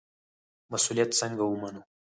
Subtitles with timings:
[0.71, 1.81] مسوولیت څنګه ومنو؟